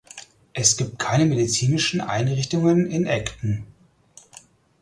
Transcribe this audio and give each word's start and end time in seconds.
Es 0.53 0.77
gibt 0.77 0.97
keine 0.97 1.27
medizinischen 1.27 2.01
Einrichtungen 2.01 2.89
in 2.89 3.07
Acton. 3.07 3.67